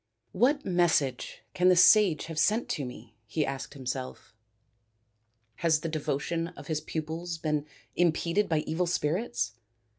"What 0.45 0.65
message 0.65 1.43
can 1.53 1.69
the 1.69 1.75
sage 1.75 2.25
have 2.25 2.39
sent 2.39 2.67
to 2.69 2.85
me?" 2.85 3.13
he 3.27 3.45
asked 3.45 3.75
himself." 3.75 4.33
Has 5.57 5.81
the 5.81 5.89
devotion 5.89 6.47
of 6.57 6.65
his 6.65 6.81
pupils 6.81 7.37
been 7.37 7.67
impeded 7.95 8.49
by 8.49 8.61
evil 8.61 8.87
spirits 8.87 9.51